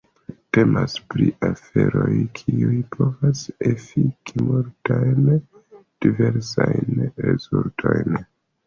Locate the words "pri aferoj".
1.13-2.15